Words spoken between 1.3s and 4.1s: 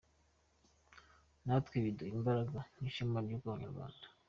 Natwe biduha imbaraga n’ishema ryo kuba Abanyarwanda.